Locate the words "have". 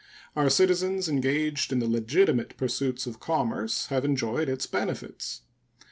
3.89-4.03